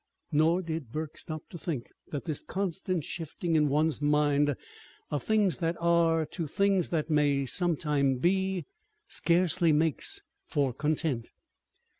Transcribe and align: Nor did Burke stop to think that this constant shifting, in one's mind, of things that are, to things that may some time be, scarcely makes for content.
Nor 0.31 0.63
did 0.63 0.91
Burke 0.91 1.15
stop 1.19 1.47
to 1.49 1.59
think 1.59 1.91
that 2.07 2.25
this 2.25 2.41
constant 2.41 3.03
shifting, 3.03 3.55
in 3.55 3.69
one's 3.69 4.01
mind, 4.01 4.55
of 5.11 5.21
things 5.21 5.57
that 5.57 5.77
are, 5.79 6.25
to 6.25 6.47
things 6.47 6.89
that 6.89 7.11
may 7.11 7.45
some 7.45 7.75
time 7.77 8.15
be, 8.15 8.65
scarcely 9.07 9.71
makes 9.71 10.19
for 10.47 10.73
content. 10.73 11.29